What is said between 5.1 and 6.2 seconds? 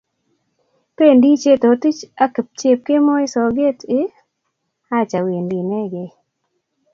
wendi inekey"